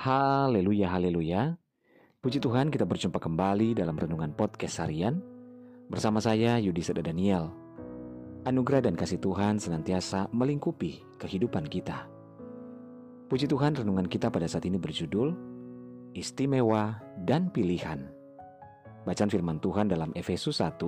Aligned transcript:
Haleluya, 0.00 0.96
haleluya. 0.96 1.60
Puji 2.24 2.40
Tuhan 2.40 2.72
kita 2.72 2.88
berjumpa 2.88 3.20
kembali 3.20 3.76
dalam 3.76 4.00
Renungan 4.00 4.32
Podcast 4.32 4.80
Harian 4.80 5.20
bersama 5.92 6.24
saya 6.24 6.56
Yudi 6.56 6.80
Seda 6.80 7.04
Daniel. 7.04 7.52
Anugerah 8.48 8.88
dan 8.88 8.96
kasih 8.96 9.20
Tuhan 9.20 9.60
senantiasa 9.60 10.32
melingkupi 10.32 11.04
kehidupan 11.20 11.68
kita. 11.68 12.08
Puji 13.28 13.44
Tuhan 13.44 13.76
renungan 13.76 14.08
kita 14.08 14.32
pada 14.32 14.48
saat 14.48 14.64
ini 14.64 14.80
berjudul 14.80 15.36
Istimewa 16.16 16.96
dan 17.28 17.52
Pilihan. 17.52 18.00
Bacaan 19.04 19.28
firman 19.28 19.60
Tuhan 19.60 19.92
dalam 19.92 20.16
Efesus 20.16 20.64
1 20.64 20.80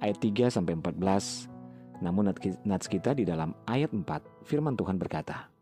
ayat 0.00 0.16
3 0.24 0.48
sampai 0.48 0.72
14. 0.72 2.00
Namun 2.00 2.32
nats 2.64 2.88
kita 2.88 3.12
di 3.12 3.28
dalam 3.28 3.52
ayat 3.68 3.92
4 3.92 4.48
firman 4.48 4.72
Tuhan 4.72 4.96
berkata, 4.96 5.52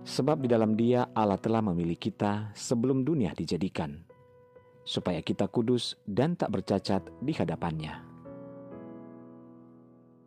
Sebab 0.00 0.40
di 0.40 0.48
dalam 0.48 0.72
dia 0.74 1.12
Allah 1.12 1.36
telah 1.36 1.60
memilih 1.60 2.00
kita 2.00 2.56
sebelum 2.56 3.04
dunia 3.04 3.36
dijadikan, 3.36 4.00
supaya 4.80 5.20
kita 5.20 5.44
kudus 5.46 6.00
dan 6.08 6.34
tak 6.40 6.56
bercacat 6.56 7.04
di 7.20 7.36
hadapannya. 7.36 8.00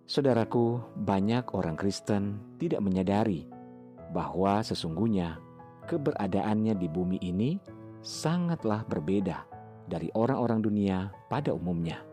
Saudaraku, 0.06 0.78
banyak 1.00 1.58
orang 1.58 1.74
Kristen 1.74 2.38
tidak 2.62 2.86
menyadari 2.86 3.50
bahwa 4.14 4.62
sesungguhnya 4.62 5.42
keberadaannya 5.90 6.78
di 6.78 6.88
bumi 6.92 7.18
ini 7.24 7.58
sangatlah 8.06 8.86
berbeda 8.86 9.48
dari 9.90 10.14
orang-orang 10.14 10.62
dunia 10.62 11.10
pada 11.32 11.50
umumnya. 11.56 12.04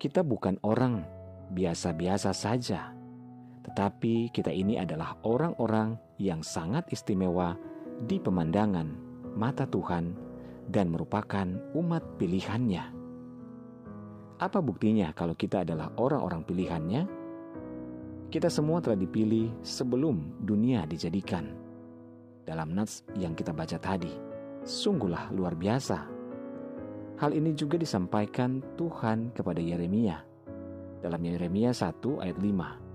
Kita 0.00 0.24
bukan 0.24 0.56
orang 0.64 1.04
biasa-biasa 1.52 2.32
saja 2.32 2.96
tetapi 3.64 4.32
kita 4.32 4.48
ini 4.48 4.80
adalah 4.80 5.16
orang-orang 5.24 5.96
yang 6.16 6.40
sangat 6.40 6.88
istimewa 6.88 7.56
di 8.00 8.16
pemandangan 8.16 8.88
mata 9.36 9.68
Tuhan 9.68 10.16
dan 10.70 10.88
merupakan 10.88 11.46
umat 11.76 12.02
pilihannya. 12.16 12.84
Apa 14.40 14.58
buktinya 14.64 15.12
kalau 15.12 15.36
kita 15.36 15.68
adalah 15.68 15.92
orang-orang 16.00 16.42
pilihannya? 16.46 17.02
Kita 18.30 18.48
semua 18.48 18.80
telah 18.80 18.96
dipilih 18.96 19.52
sebelum 19.60 20.40
dunia 20.40 20.86
dijadikan. 20.86 21.50
Dalam 22.46 22.72
nats 22.72 23.04
yang 23.18 23.36
kita 23.36 23.52
baca 23.52 23.76
tadi, 23.76 24.10
sungguhlah 24.64 25.34
luar 25.34 25.58
biasa. 25.58 25.98
Hal 27.20 27.36
ini 27.36 27.52
juga 27.52 27.76
disampaikan 27.76 28.64
Tuhan 28.80 29.36
kepada 29.36 29.60
Yeremia. 29.60 30.24
Dalam 31.04 31.20
Yeremia 31.20 31.76
1 31.76 32.00
ayat 32.24 32.38
5. 32.40 32.89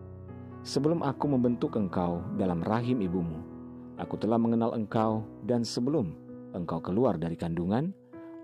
Sebelum 0.66 1.05
aku 1.05 1.30
membentuk 1.30 1.77
engkau 1.77 2.25
dalam 2.41 2.66
rahim 2.66 2.97
ibumu, 3.05 3.38
aku 4.02 4.17
telah 4.17 4.41
mengenal 4.41 4.73
engkau, 4.73 5.21
dan 5.45 5.61
sebelum 5.61 6.17
engkau 6.58 6.81
keluar 6.81 7.21
dari 7.21 7.38
kandungan, 7.38 7.94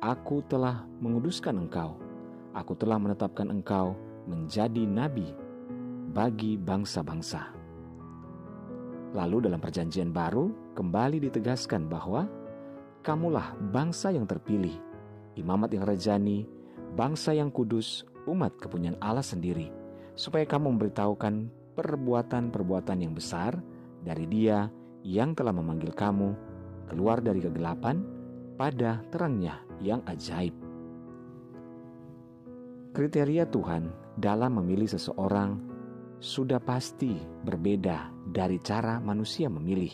aku 0.06 0.46
telah 0.46 0.86
menguduskan 1.02 1.58
engkau. 1.66 1.98
Aku 2.54 2.78
telah 2.78 3.02
menetapkan 3.02 3.50
engkau 3.50 3.98
menjadi 4.30 4.86
nabi 4.86 5.34
bagi 6.14 6.62
bangsa-bangsa. 6.62 7.58
Lalu, 9.18 9.50
dalam 9.50 9.58
Perjanjian 9.58 10.14
Baru 10.14 10.78
kembali 10.78 11.26
ditegaskan 11.26 11.90
bahwa 11.90 12.30
kamulah 13.02 13.58
bangsa 13.74 14.14
yang 14.14 14.30
terpilih, 14.30 14.78
imamat 15.42 15.74
yang 15.74 15.90
rejani, 15.90 16.46
bangsa 16.94 17.34
yang 17.34 17.50
kudus, 17.50 18.06
umat 18.30 18.54
kepunyaan 18.62 19.02
Allah 19.02 19.26
sendiri, 19.26 19.74
supaya 20.14 20.46
kamu 20.46 20.78
memberitahukan 20.78 21.50
perbuatan-perbuatan 21.82 23.02
yang 23.02 23.18
besar 23.18 23.58
dari 24.06 24.30
Dia 24.30 24.70
yang 25.02 25.34
telah 25.34 25.50
memanggil 25.50 25.90
kamu 25.98 26.30
keluar 26.86 27.26
dari 27.26 27.42
kegelapan 27.42 28.06
pada 28.54 29.02
terangnya 29.10 29.58
yang 29.82 30.06
ajaib. 30.06 30.54
Kriteria 32.94 33.50
Tuhan 33.50 33.90
dalam 34.14 34.62
memilih 34.62 34.86
seseorang 34.86 35.58
sudah 36.22 36.62
pasti 36.62 37.18
berbeda 37.18 38.14
dari 38.30 38.62
cara 38.62 39.02
manusia 39.02 39.50
memilih. 39.50 39.90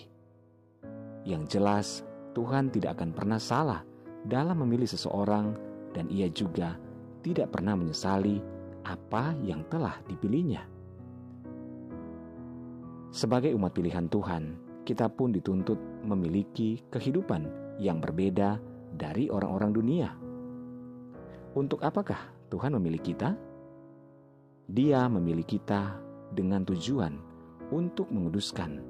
Yang 1.23 1.43
jelas, 1.55 1.87
Tuhan 2.35 2.67
tidak 2.67 2.99
akan 2.99 3.15
pernah 3.15 3.39
salah 3.39 3.81
dalam 4.27 4.59
memilih 4.59 4.89
seseorang, 4.89 5.55
dan 5.95 6.11
Ia 6.11 6.27
juga 6.27 6.75
tidak 7.23 7.55
pernah 7.55 7.79
menyesali 7.79 8.43
apa 8.83 9.35
yang 9.39 9.63
telah 9.71 9.99
dipilihnya. 10.07 10.76
Sebagai 13.17 13.49
umat 13.57 13.73
pilihan 13.73 14.05
Tuhan, 14.13 14.61
kita 14.85 15.09
pun 15.09 15.33
dituntut 15.33 15.81
memiliki 16.05 16.85
kehidupan 16.93 17.49
yang 17.81 17.97
berbeda 17.97 18.61
dari 18.93 19.25
orang-orang 19.33 19.73
dunia. 19.73 20.13
Untuk 21.57 21.81
apakah 21.81 22.29
Tuhan 22.53 22.77
memilih 22.77 23.01
kita? 23.01 23.33
Dia 24.69 25.09
memilih 25.09 25.49
kita 25.49 25.97
dengan 26.29 26.61
tujuan 26.61 27.17
untuk 27.73 28.05
menguduskan. 28.13 28.85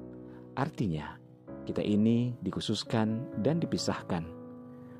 Artinya, 0.60 1.16
kita 1.64 1.80
ini 1.80 2.36
dikhususkan 2.44 3.40
dan 3.40 3.64
dipisahkan. 3.64 4.28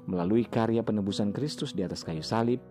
Melalui 0.09 0.49
karya 0.49 0.81
penebusan 0.81 1.37
Kristus 1.37 1.77
di 1.77 1.85
atas 1.85 2.01
kayu 2.01 2.25
salib, 2.25 2.65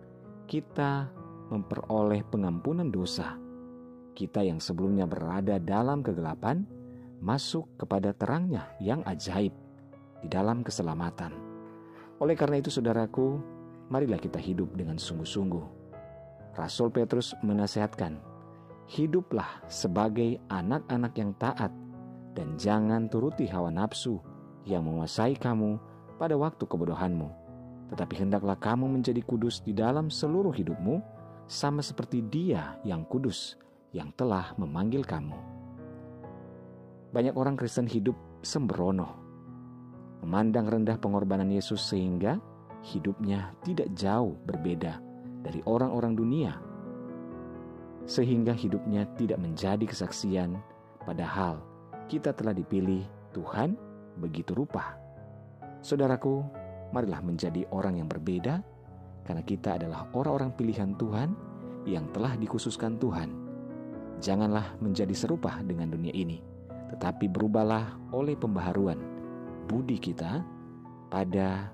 kita 0.50 1.06
memperoleh 1.54 2.26
pengampunan 2.26 2.90
dosa 2.90 3.46
kita 4.18 4.42
yang 4.42 4.58
sebelumnya 4.58 5.06
berada 5.06 5.62
dalam 5.62 6.02
kegelapan 6.02 6.66
masuk 7.22 7.70
kepada 7.78 8.10
terangnya 8.10 8.66
yang 8.82 8.98
ajaib 9.06 9.54
di 10.18 10.26
dalam 10.26 10.66
keselamatan. 10.66 11.30
Oleh 12.18 12.34
karena 12.34 12.58
itu 12.58 12.66
saudaraku, 12.74 13.38
marilah 13.86 14.18
kita 14.18 14.42
hidup 14.42 14.74
dengan 14.74 14.98
sungguh-sungguh. 14.98 15.78
Rasul 16.58 16.90
Petrus 16.90 17.38
menasehatkan, 17.46 18.18
hiduplah 18.90 19.62
sebagai 19.70 20.42
anak-anak 20.50 21.14
yang 21.14 21.30
taat 21.38 21.70
dan 22.34 22.58
jangan 22.58 23.06
turuti 23.06 23.46
hawa 23.46 23.70
nafsu 23.70 24.18
yang 24.66 24.82
menguasai 24.82 25.38
kamu 25.38 25.78
pada 26.18 26.34
waktu 26.34 26.66
kebodohanmu. 26.66 27.30
Tetapi 27.94 28.14
hendaklah 28.18 28.58
kamu 28.58 28.98
menjadi 28.98 29.22
kudus 29.22 29.62
di 29.62 29.70
dalam 29.70 30.10
seluruh 30.10 30.50
hidupmu, 30.50 30.98
sama 31.48 31.80
seperti 31.80 32.20
Dia 32.26 32.76
yang 32.84 33.06
kudus 33.08 33.56
yang 33.92 34.12
telah 34.12 34.52
memanggil 34.60 35.04
kamu. 35.04 35.36
Banyak 37.08 37.34
orang 37.40 37.56
Kristen 37.56 37.88
hidup 37.88 38.12
sembrono, 38.44 39.16
memandang 40.20 40.68
rendah 40.68 41.00
pengorbanan 41.00 41.48
Yesus 41.48 41.80
sehingga 41.80 42.36
hidupnya 42.84 43.56
tidak 43.64 43.88
jauh 43.96 44.36
berbeda 44.44 45.00
dari 45.40 45.64
orang-orang 45.64 46.12
dunia, 46.12 46.52
sehingga 48.04 48.52
hidupnya 48.52 49.08
tidak 49.16 49.40
menjadi 49.40 49.88
kesaksian, 49.88 50.60
padahal 51.08 51.64
kita 52.12 52.36
telah 52.36 52.52
dipilih 52.52 53.08
Tuhan 53.32 53.72
begitu 54.20 54.52
rupa. 54.52 55.00
Saudaraku, 55.80 56.44
marilah 56.92 57.24
menjadi 57.24 57.64
orang 57.72 57.96
yang 57.96 58.08
berbeda, 58.08 58.60
karena 59.24 59.42
kita 59.44 59.80
adalah 59.80 60.04
orang-orang 60.12 60.52
pilihan 60.52 60.92
Tuhan 61.00 61.32
yang 61.88 62.04
telah 62.12 62.36
dikhususkan 62.36 63.00
Tuhan 63.00 63.47
Janganlah 64.18 64.74
menjadi 64.82 65.14
serupa 65.14 65.62
dengan 65.62 65.94
dunia 65.94 66.10
ini, 66.10 66.42
tetapi 66.90 67.30
berubahlah 67.30 67.94
oleh 68.10 68.34
pembaharuan 68.34 68.98
budi 69.70 70.00
kita 70.00 70.42
pada 71.06 71.70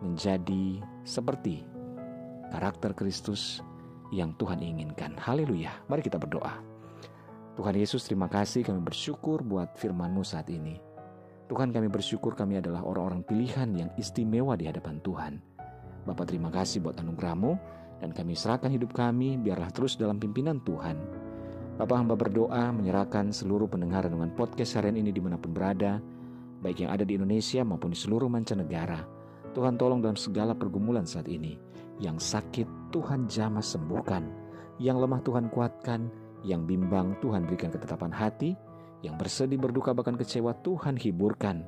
menjadi 0.00 0.80
seperti 1.04 1.64
karakter 2.48 2.96
Kristus 2.96 3.60
yang 4.14 4.32
Tuhan 4.40 4.62
inginkan. 4.62 5.18
Haleluya. 5.18 5.74
Mari 5.90 6.00
kita 6.06 6.16
berdoa. 6.16 6.60
Tuhan 7.54 7.74
Yesus 7.78 8.02
terima 8.06 8.26
kasih 8.26 8.66
kami 8.66 8.82
bersyukur 8.82 9.42
buat 9.46 9.78
firman-Mu 9.78 10.26
saat 10.26 10.50
ini. 10.50 10.78
Tuhan 11.46 11.70
kami 11.70 11.92
bersyukur 11.92 12.34
kami 12.34 12.58
adalah 12.58 12.82
orang-orang 12.82 13.22
pilihan 13.22 13.68
yang 13.76 13.90
istimewa 14.00 14.56
di 14.58 14.66
hadapan 14.66 14.98
Tuhan. 15.04 15.34
Bapak 16.08 16.32
terima 16.32 16.50
kasih 16.50 16.82
buat 16.82 16.98
anugerah-Mu 16.98 17.52
dan 18.02 18.10
kami 18.10 18.34
serahkan 18.34 18.72
hidup 18.74 18.90
kami 18.96 19.38
biarlah 19.38 19.70
terus 19.70 19.94
dalam 19.94 20.18
pimpinan 20.18 20.58
Tuhan. 20.66 21.23
Bapak 21.74 22.06
hamba 22.06 22.14
berdoa 22.14 22.70
menyerahkan 22.70 23.34
seluruh 23.34 23.66
pendengar 23.66 24.06
dengan 24.06 24.30
podcast 24.30 24.78
harian 24.78 24.94
ini 24.94 25.10
di 25.10 25.18
mana 25.18 25.34
pun 25.34 25.50
berada, 25.50 25.98
baik 26.62 26.86
yang 26.86 26.94
ada 26.94 27.02
di 27.02 27.18
Indonesia 27.18 27.66
maupun 27.66 27.90
di 27.90 27.98
seluruh 27.98 28.30
mancanegara. 28.30 29.02
Tuhan 29.58 29.74
tolong 29.74 29.98
dalam 29.98 30.14
segala 30.14 30.54
pergumulan 30.54 31.02
saat 31.02 31.26
ini. 31.26 31.58
Yang 31.98 32.30
sakit 32.30 32.94
Tuhan 32.94 33.26
jamah 33.26 33.62
sembuhkan, 33.62 34.22
yang 34.78 35.02
lemah 35.02 35.18
Tuhan 35.26 35.50
kuatkan, 35.50 36.06
yang 36.46 36.62
bimbang 36.62 37.18
Tuhan 37.18 37.42
berikan 37.42 37.74
ketetapan 37.74 38.14
hati, 38.14 38.54
yang 39.02 39.18
bersedih 39.18 39.58
berduka 39.58 39.90
bahkan 39.90 40.14
kecewa 40.14 40.54
Tuhan 40.62 40.94
hiburkan. 40.94 41.66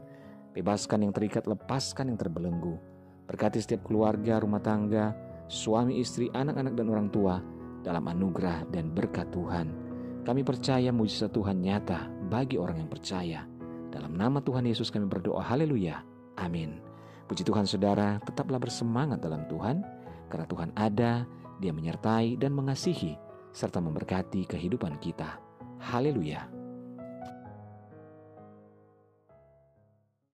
Bebaskan 0.55 1.03
yang 1.03 1.11
terikat, 1.11 1.51
lepaskan 1.51 2.15
yang 2.15 2.19
terbelenggu. 2.19 2.79
Berkati 3.27 3.59
setiap 3.59 3.83
keluarga, 3.83 4.39
rumah 4.39 4.63
tangga, 4.63 5.19
suami, 5.51 5.99
istri, 5.99 6.31
anak-anak, 6.31 6.79
dan 6.79 6.87
orang 6.95 7.11
tua 7.11 7.43
dalam 7.83 8.07
anugerah 8.07 8.71
dan 8.71 8.95
berkat 8.95 9.27
Tuhan. 9.35 9.86
Kami 10.27 10.43
percaya 10.43 10.91
mujizat 10.91 11.31
Tuhan 11.31 11.63
nyata 11.63 12.11
bagi 12.27 12.59
orang 12.59 12.83
yang 12.83 12.91
percaya. 12.91 13.47
Dalam 13.95 14.19
nama 14.19 14.43
Tuhan 14.43 14.67
Yesus 14.67 14.91
kami 14.91 15.07
berdoa, 15.07 15.39
haleluya. 15.39 16.03
Amin. 16.43 16.83
Puji 17.31 17.47
Tuhan 17.47 17.63
saudara, 17.63 18.19
tetaplah 18.27 18.59
bersemangat 18.59 19.23
dalam 19.23 19.47
Tuhan, 19.47 19.87
karena 20.27 20.47
Tuhan 20.51 20.75
ada, 20.75 21.23
dia 21.63 21.71
menyertai 21.71 22.43
dan 22.43 22.59
mengasihi, 22.59 23.15
serta 23.55 23.79
memberkati 23.79 24.51
kehidupan 24.51 24.99
kita. 24.99 25.39
Haleluya. 25.79 26.56